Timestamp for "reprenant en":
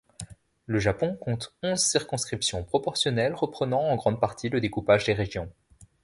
3.35-3.95